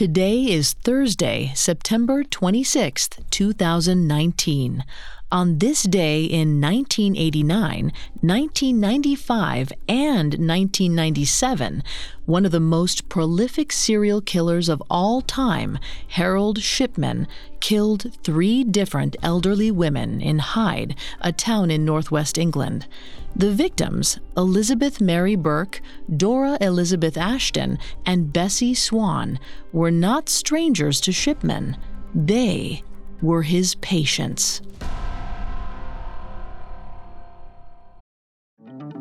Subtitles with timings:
[0.00, 4.82] Today is Thursday, September 26th, 2019.
[5.32, 11.84] On this day in 1989, 1995, and 1997,
[12.26, 17.28] one of the most prolific serial killers of all time, Harold Shipman,
[17.60, 22.88] killed three different elderly women in Hyde, a town in northwest England.
[23.36, 25.80] The victims, Elizabeth Mary Burke,
[26.16, 29.38] Dora Elizabeth Ashton, and Bessie Swan,
[29.72, 31.76] were not strangers to Shipman.
[32.12, 32.82] They
[33.22, 34.60] were his patients.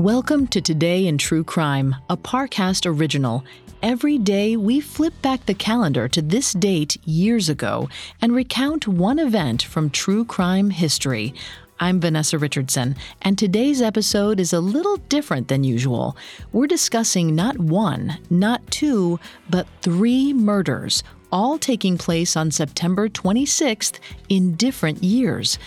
[0.00, 3.44] Welcome to Today in True Crime, a Parcast original.
[3.82, 7.86] Every day, we flip back the calendar to this date years ago
[8.22, 11.34] and recount one event from true crime history.
[11.80, 16.16] I'm Vanessa Richardson, and today's episode is a little different than usual.
[16.50, 19.20] We're discussing not one, not two,
[19.50, 23.98] but three murders, all taking place on September 26th
[24.30, 25.58] in different years.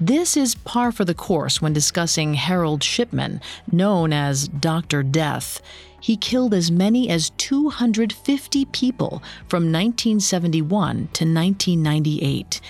[0.00, 3.40] This is par for the course when discussing Harold Shipman,
[3.72, 5.02] known as Dr.
[5.02, 5.60] Death.
[6.00, 12.60] He killed as many as 250 people from 1971 to 1998.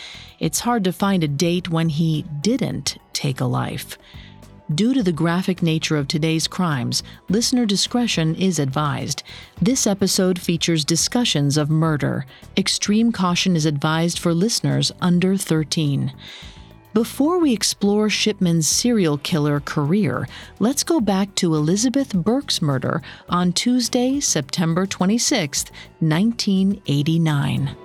[0.40, 3.98] It's hard to find a date when he didn't take a life.
[4.74, 9.22] Due to the graphic nature of today's crimes, listener discretion is advised.
[9.60, 12.24] This episode features discussions of murder.
[12.56, 16.12] Extreme caution is advised for listeners under 13.
[16.94, 20.26] Before we explore Shipman's serial killer career,
[20.58, 25.64] let's go back to Elizabeth Burke's murder on Tuesday, September 26,
[26.00, 27.76] 1989.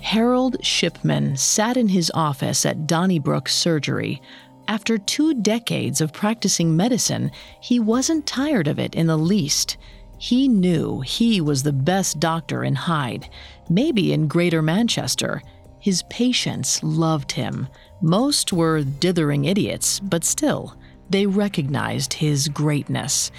[0.00, 4.22] Harold Shipman sat in his office at Donnybrook Surgery.
[4.66, 9.76] After two decades of practicing medicine, he wasn't tired of it in the least.
[10.24, 13.28] He knew he was the best doctor in Hyde,
[13.68, 15.42] maybe in Greater Manchester.
[15.80, 17.68] His patients loved him.
[18.00, 20.78] Most were dithering idiots, but still,
[21.10, 23.30] they recognized his greatness.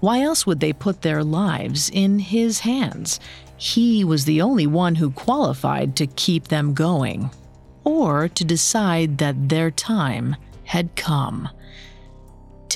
[0.00, 3.18] Why else would they put their lives in his hands?
[3.56, 7.30] He was the only one who qualified to keep them going,
[7.82, 11.48] or to decide that their time had come.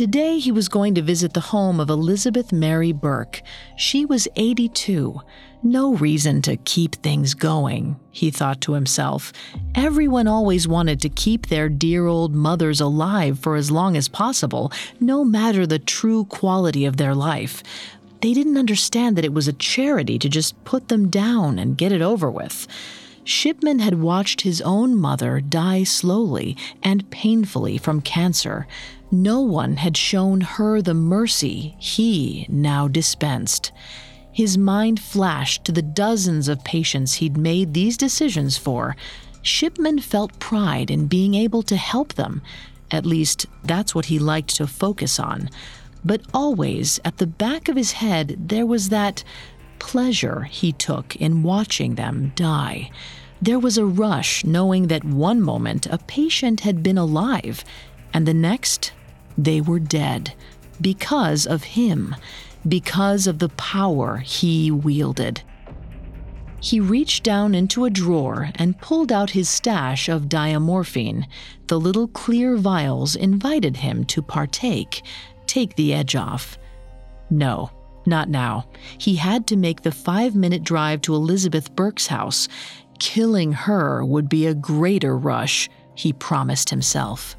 [0.01, 3.43] Today, he was going to visit the home of Elizabeth Mary Burke.
[3.77, 5.21] She was 82.
[5.63, 9.31] No reason to keep things going, he thought to himself.
[9.75, 14.73] Everyone always wanted to keep their dear old mothers alive for as long as possible,
[15.01, 17.63] no matter the true quality of their life.
[18.23, 21.93] They didn't understand that it was a charity to just put them down and get
[21.93, 22.67] it over with.
[23.23, 28.67] Shipman had watched his own mother die slowly and painfully from cancer.
[29.13, 33.73] No one had shown her the mercy he now dispensed.
[34.31, 38.95] His mind flashed to the dozens of patients he'd made these decisions for.
[39.43, 42.41] Shipman felt pride in being able to help them.
[42.93, 45.51] At least, that's what he liked to focus on.
[46.05, 49.25] But always, at the back of his head, there was that
[49.81, 52.91] pleasure he took in watching them die.
[53.43, 57.65] There was a rush knowing that one moment a patient had been alive,
[58.13, 58.93] and the next
[59.45, 60.35] they were dead
[60.81, 62.15] because of him,
[62.67, 65.43] because of the power he wielded.
[66.61, 71.27] He reached down into a drawer and pulled out his stash of diamorphine.
[71.69, 75.03] The little clear vials invited him to partake,
[75.47, 76.59] take the edge off.
[77.31, 77.71] No,
[78.05, 78.69] not now.
[78.99, 82.47] He had to make the five minute drive to Elizabeth Burke's house.
[82.99, 87.37] Killing her would be a greater rush, he promised himself.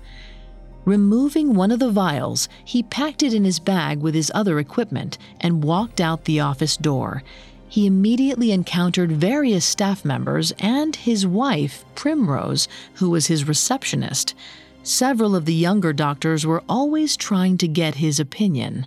[0.86, 5.18] Removing one of the vials, he packed it in his bag with his other equipment
[5.40, 7.24] and walked out the office door.
[7.72, 14.36] he immediately encountered various staff members and his wife, Primrose, who was his receptionist.
[14.84, 18.86] Several of the younger doctors were always trying to get his opinion.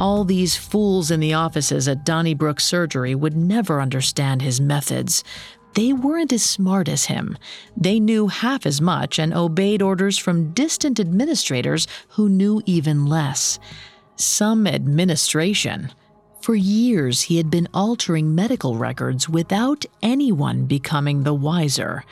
[0.00, 5.22] All these fools in the offices at Donnybrook Surgery would never understand his methods.
[5.74, 7.38] They weren't as smart as him.
[7.76, 13.58] They knew half as much and obeyed orders from distant administrators who knew even less.
[14.16, 15.92] Some administration.
[16.40, 22.04] For years, he had been altering medical records without anyone becoming the wiser.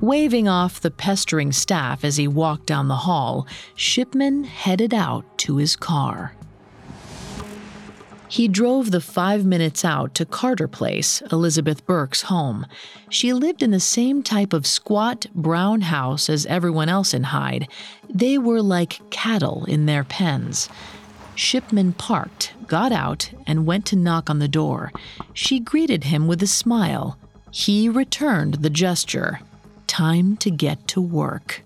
[0.00, 3.46] Waving off the pestering staff as he walked down the hall,
[3.76, 6.34] Shipman headed out to his car.
[8.32, 12.66] He drove the five minutes out to Carter Place, Elizabeth Burke's home.
[13.10, 17.68] She lived in the same type of squat, brown house as everyone else in Hyde.
[18.08, 20.70] They were like cattle in their pens.
[21.34, 24.92] Shipman parked, got out, and went to knock on the door.
[25.34, 27.18] She greeted him with a smile.
[27.50, 29.40] He returned the gesture.
[29.86, 31.62] Time to get to work.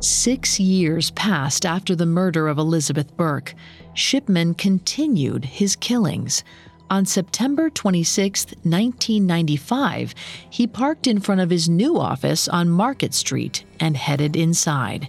[0.00, 3.54] Six years passed after the murder of Elizabeth Burke.
[3.94, 6.44] Shipman continued his killings.
[6.90, 10.14] On September 26, 1995,
[10.50, 15.08] he parked in front of his new office on Market Street and headed inside.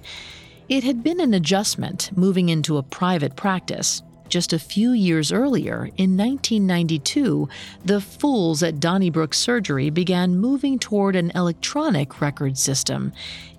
[0.70, 4.02] It had been an adjustment moving into a private practice.
[4.36, 7.48] Just a few years earlier, in 1992,
[7.86, 13.14] the fools at Donnybrook Surgery began moving toward an electronic record system.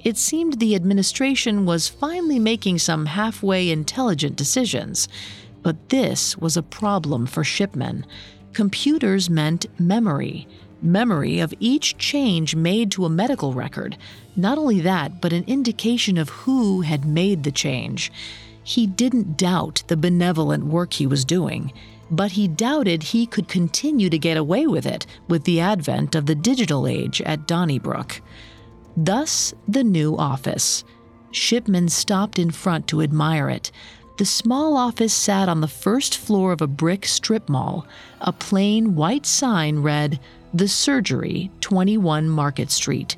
[0.05, 5.09] It seemed the administration was finally making some halfway intelligent decisions.
[5.63, 8.05] But this was a problem for Shipman.
[8.53, 10.47] Computers meant memory
[10.83, 13.97] memory of each change made to a medical record.
[14.37, 18.13] Not only that, but an indication of who had made the change.
[18.67, 21.73] He didn't doubt the benevolent work he was doing,
[22.11, 26.27] but he doubted he could continue to get away with it with the advent of
[26.27, 28.21] the digital age at Donnybrook.
[28.97, 30.83] Thus, the new office.
[31.31, 33.71] Shipman stopped in front to admire it.
[34.19, 37.87] The small office sat on the first floor of a brick strip mall.
[38.21, 40.19] A plain white sign read,
[40.53, 43.17] The Surgery, 21 Market Street.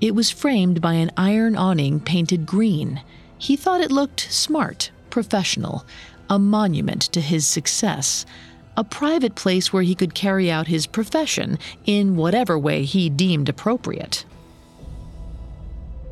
[0.00, 3.02] It was framed by an iron awning painted green.
[3.38, 5.84] He thought it looked smart, professional,
[6.28, 8.26] a monument to his success,
[8.76, 13.48] a private place where he could carry out his profession in whatever way he deemed
[13.48, 14.24] appropriate.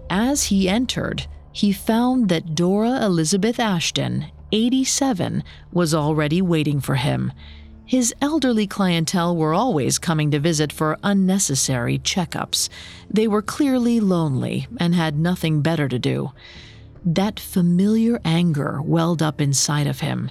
[0.09, 5.43] As he entered, he found that Dora Elizabeth Ashton, 87,
[5.73, 7.33] was already waiting for him.
[7.87, 12.69] His elderly clientele were always coming to visit for unnecessary checkups.
[13.11, 16.33] They were clearly lonely and had nothing better to do.
[17.05, 20.31] That familiar anger welled up inside of him.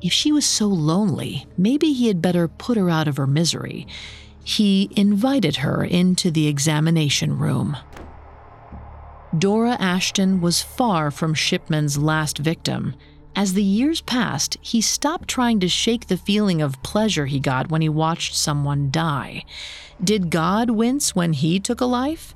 [0.00, 3.86] If she was so lonely, maybe he had better put her out of her misery.
[4.42, 7.76] He invited her into the examination room.
[9.36, 12.94] Dora Ashton was far from Shipman's last victim.
[13.36, 17.68] As the years passed, he stopped trying to shake the feeling of pleasure he got
[17.68, 19.44] when he watched someone die.
[20.02, 22.34] Did God wince when he took a life?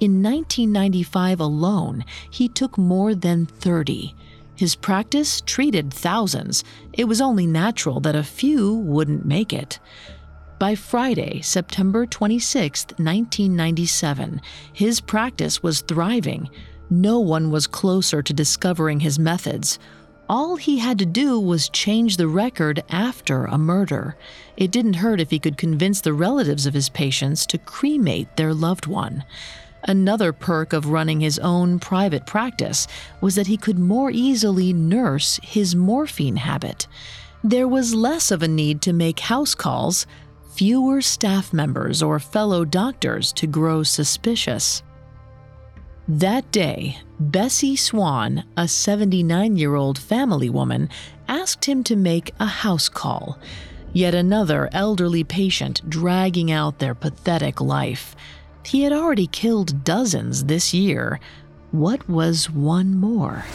[0.00, 4.14] In 1995 alone, he took more than 30.
[4.54, 6.62] His practice treated thousands.
[6.92, 9.80] It was only natural that a few wouldn't make it.
[10.60, 14.40] By Friday, September 26, 1997,
[14.72, 16.48] his practice was thriving.
[16.90, 19.80] No one was closer to discovering his methods.
[20.28, 24.16] All he had to do was change the record after a murder.
[24.56, 28.54] It didn't hurt if he could convince the relatives of his patients to cremate their
[28.54, 29.24] loved one.
[29.88, 32.86] Another perk of running his own private practice
[33.22, 36.86] was that he could more easily nurse his morphine habit.
[37.42, 40.06] There was less of a need to make house calls,
[40.54, 44.82] fewer staff members or fellow doctors to grow suspicious.
[46.06, 50.90] That day, Bessie Swan, a 79 year old family woman,
[51.28, 53.38] asked him to make a house call.
[53.94, 58.14] Yet another elderly patient dragging out their pathetic life.
[58.68, 61.20] He had already killed dozens this year.
[61.70, 63.46] What was one more?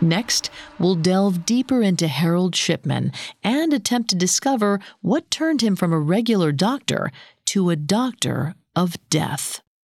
[0.00, 3.12] Next, we'll delve deeper into Harold Shipman
[3.44, 7.12] and attempt to discover what turned him from a regular doctor
[7.46, 9.60] to a doctor of death.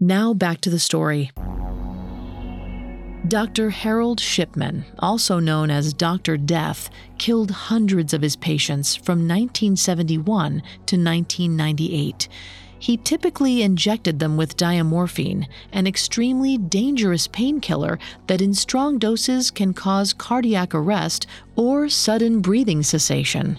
[0.00, 1.32] Now back to the story.
[3.26, 3.70] Dr.
[3.70, 6.36] Harold Shipman, also known as Dr.
[6.36, 6.88] Death,
[7.18, 10.52] killed hundreds of his patients from 1971
[10.86, 12.28] to 1998.
[12.78, 19.74] He typically injected them with diamorphine, an extremely dangerous painkiller that in strong doses can
[19.74, 21.26] cause cardiac arrest
[21.56, 23.58] or sudden breathing cessation.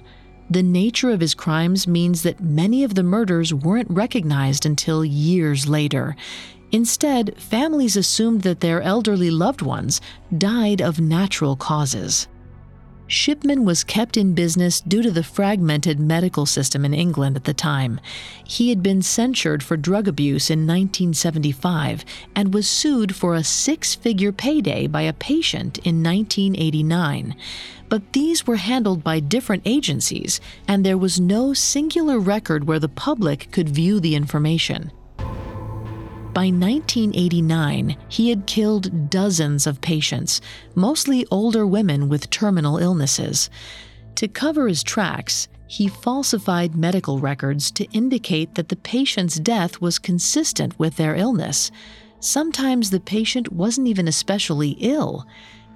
[0.51, 5.69] The nature of his crimes means that many of the murders weren't recognized until years
[5.69, 6.15] later.
[6.71, 10.01] Instead, families assumed that their elderly loved ones
[10.35, 12.27] died of natural causes.
[13.09, 17.55] Shipman was kept in business due to the fragmented medical system in England at the
[17.55, 17.99] time.
[18.45, 23.95] He had been censured for drug abuse in 1975 and was sued for a six
[23.95, 27.35] figure payday by a patient in 1989.
[27.89, 32.87] But these were handled by different agencies, and there was no singular record where the
[32.87, 34.91] public could view the information.
[36.33, 40.41] By 1989, he had killed dozens of patients,
[40.75, 43.49] mostly older women with terminal illnesses.
[44.15, 49.97] To cover his tracks, he falsified medical records to indicate that the patient's death was
[49.97, 51.71] consistent with their illness.
[52.19, 55.25] Sometimes the patient wasn't even especially ill.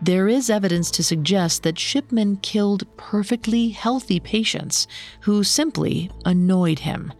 [0.02, 4.88] There is evidence to suggest that Shipman killed perfectly healthy patients
[5.22, 7.12] who simply annoyed him.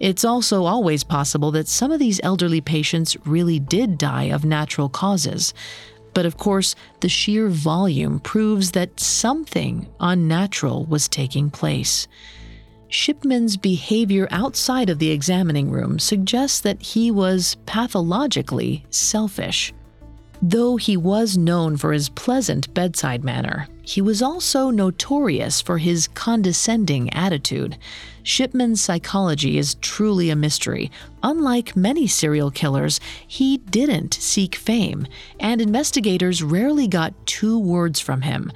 [0.00, 4.88] It's also always possible that some of these elderly patients really did die of natural
[4.88, 5.52] causes.
[6.14, 12.08] But of course, the sheer volume proves that something unnatural was taking place.
[12.88, 19.74] Shipman's behavior outside of the examining room suggests that he was pathologically selfish.
[20.40, 26.06] Though he was known for his pleasant bedside manner, he was also notorious for his
[26.06, 27.76] condescending attitude.
[28.22, 30.92] Shipman's psychology is truly a mystery.
[31.24, 35.08] Unlike many serial killers, he didn't seek fame,
[35.40, 38.52] and investigators rarely got two words from him.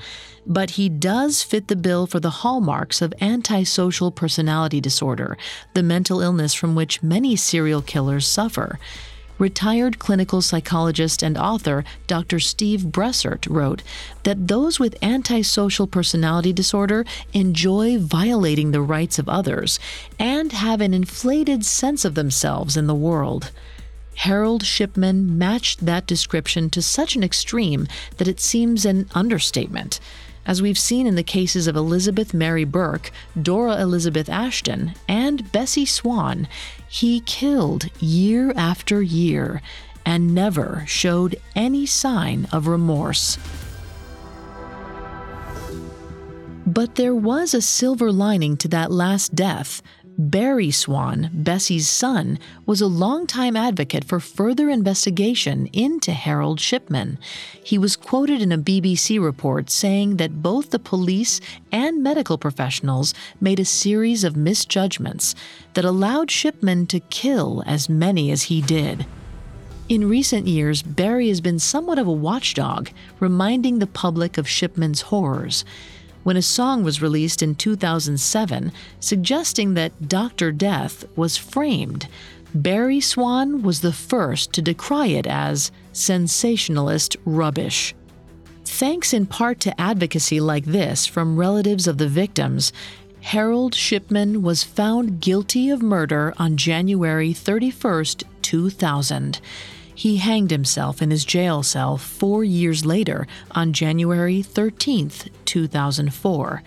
[0.46, 5.36] But he does fit the bill for the hallmarks of antisocial personality disorder,
[5.74, 8.78] the mental illness from which many serial killers suffer.
[9.42, 12.38] Retired clinical psychologist and author Dr.
[12.38, 13.82] Steve Bressert wrote
[14.22, 19.80] that those with antisocial personality disorder enjoy violating the rights of others
[20.16, 23.50] and have an inflated sense of themselves in the world.
[24.14, 29.98] Harold Shipman matched that description to such an extreme that it seems an understatement.
[30.44, 35.86] As we've seen in the cases of Elizabeth Mary Burke, Dora Elizabeth Ashton, and Bessie
[35.86, 36.48] Swan,
[36.88, 39.62] he killed year after year
[40.04, 43.38] and never showed any sign of remorse.
[46.66, 49.80] But there was a silver lining to that last death.
[50.18, 57.18] Barry Swan, Bessie's son, was a longtime advocate for further investigation into Harold Shipman.
[57.64, 61.40] He was quoted in a BBC report saying that both the police
[61.70, 65.34] and medical professionals made a series of misjudgments
[65.72, 69.06] that allowed Shipman to kill as many as he did.
[69.88, 75.02] In recent years, Barry has been somewhat of a watchdog, reminding the public of Shipman's
[75.02, 75.64] horrors
[76.22, 80.52] when a song was released in 2007 suggesting that Dr.
[80.52, 82.08] Death was framed.
[82.54, 87.94] Barry Swan was the first to decry it as sensationalist rubbish.
[88.64, 92.72] Thanks in part to advocacy like this from relatives of the victims,
[93.22, 98.04] Harold Shipman was found guilty of murder on January 31,
[98.42, 99.40] 2000.
[99.94, 105.10] He hanged himself in his jail cell four years later on January 13,
[105.44, 106.62] 2004.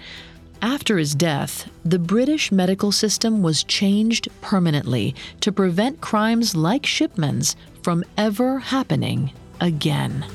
[0.62, 7.55] After his death, the British medical system was changed permanently to prevent crimes like Shipman's
[7.84, 10.25] from ever happening again.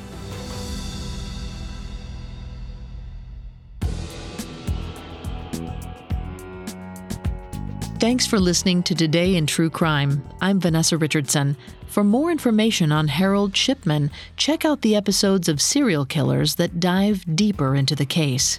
[8.01, 10.25] Thanks for listening to Today in True Crime.
[10.41, 11.55] I'm Vanessa Richardson.
[11.87, 17.37] For more information on Harold Shipman, check out the episodes of Serial Killers that dive
[17.37, 18.59] deeper into the case.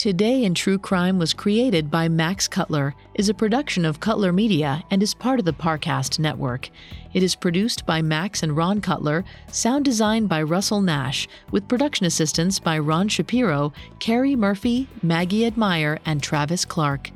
[0.00, 4.82] Today in True Crime was created by Max Cutler, is a production of Cutler Media,
[4.90, 6.70] and is part of the Parcast network.
[7.12, 12.06] It is produced by Max and Ron Cutler, sound designed by Russell Nash, with production
[12.06, 17.10] assistance by Ron Shapiro, Carrie Murphy, Maggie Admire, and Travis Clark.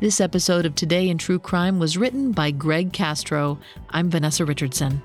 [0.00, 3.58] This episode of Today in True Crime was written by Greg Castro.
[3.88, 5.00] I'm Vanessa Richardson.